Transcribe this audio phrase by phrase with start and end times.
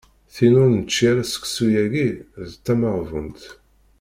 [0.33, 2.07] Tin ur nečči ara seksu-yagi
[2.49, 3.41] d tameɣbunt.